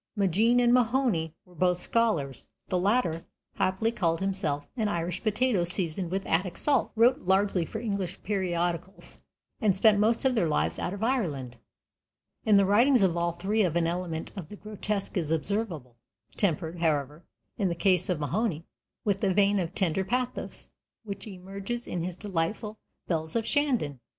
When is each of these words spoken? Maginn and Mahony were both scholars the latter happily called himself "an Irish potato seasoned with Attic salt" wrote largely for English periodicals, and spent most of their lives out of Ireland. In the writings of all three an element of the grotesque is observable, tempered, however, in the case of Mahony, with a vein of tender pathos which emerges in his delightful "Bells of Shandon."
Maginn 0.15 0.59
and 0.59 0.73
Mahony 0.73 1.35
were 1.45 1.53
both 1.53 1.79
scholars 1.79 2.47
the 2.69 2.79
latter 2.79 3.23
happily 3.57 3.91
called 3.91 4.19
himself 4.19 4.65
"an 4.75 4.87
Irish 4.87 5.21
potato 5.21 5.63
seasoned 5.63 6.09
with 6.09 6.25
Attic 6.25 6.57
salt" 6.57 6.91
wrote 6.95 7.19
largely 7.19 7.65
for 7.65 7.79
English 7.79 8.23
periodicals, 8.23 9.21
and 9.59 9.75
spent 9.75 9.99
most 9.99 10.25
of 10.25 10.33
their 10.33 10.47
lives 10.49 10.79
out 10.79 10.95
of 10.95 11.03
Ireland. 11.03 11.57
In 12.45 12.55
the 12.55 12.65
writings 12.65 13.03
of 13.03 13.15
all 13.15 13.33
three 13.33 13.61
an 13.61 13.85
element 13.85 14.31
of 14.35 14.49
the 14.49 14.55
grotesque 14.55 15.17
is 15.17 15.29
observable, 15.29 15.97
tempered, 16.35 16.79
however, 16.79 17.23
in 17.59 17.69
the 17.69 17.75
case 17.75 18.09
of 18.09 18.19
Mahony, 18.19 18.65
with 19.05 19.23
a 19.23 19.31
vein 19.35 19.59
of 19.59 19.75
tender 19.75 20.03
pathos 20.03 20.71
which 21.03 21.27
emerges 21.27 21.85
in 21.85 22.03
his 22.03 22.15
delightful 22.15 22.79
"Bells 23.07 23.35
of 23.35 23.45
Shandon." 23.45 23.99